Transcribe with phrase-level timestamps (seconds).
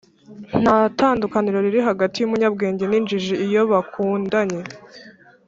[0.61, 4.61] nta tandukaniro riri hagati yumunyabwenge ninjiji iyo bakundanye